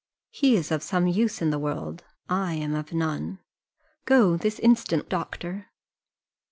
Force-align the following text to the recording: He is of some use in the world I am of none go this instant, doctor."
He 0.31 0.55
is 0.55 0.71
of 0.71 0.81
some 0.81 1.05
use 1.05 1.43
in 1.43 1.51
the 1.51 1.59
world 1.59 2.03
I 2.27 2.55
am 2.55 2.73
of 2.73 2.91
none 2.91 3.37
go 4.05 4.35
this 4.35 4.57
instant, 4.57 5.09
doctor." 5.09 5.67